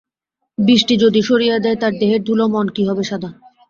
[0.57, 3.29] বৃষ্টি যদি সরিয়ে দেয় তার দেহের ধুলো, মন কি হবে সাদা?